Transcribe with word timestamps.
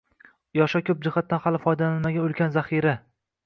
Yoshlar 0.59 0.83
koʻp 0.87 1.03
jihatdan 1.09 1.43
hali 1.45 1.61
foydalanilmagan 1.67 2.27
ulkan 2.33 2.59
zaxira 2.61 2.99